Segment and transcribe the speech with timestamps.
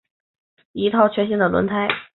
[0.01, 0.01] 但是维特尔手头多了
[0.73, 1.87] 一套全新的软胎。